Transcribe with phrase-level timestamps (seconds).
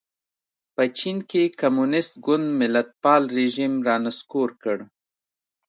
[0.75, 4.77] په چین کې کمونېست ګوند ملتپال رژیم را نسکور کړ.